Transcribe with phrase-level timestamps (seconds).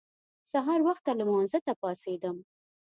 [0.51, 2.37] سهار وخته لمانځه ته پاڅېدم.